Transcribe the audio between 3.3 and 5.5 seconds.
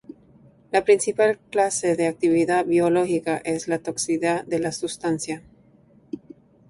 es la toxicidad de la sustancia.